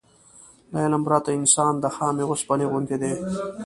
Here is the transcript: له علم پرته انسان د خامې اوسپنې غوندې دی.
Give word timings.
له 0.71 0.77
علم 0.85 1.01
پرته 1.07 1.29
انسان 1.39 1.73
د 1.79 1.85
خامې 1.95 2.23
اوسپنې 2.29 2.65
غوندې 2.71 2.97
دی. 3.01 3.13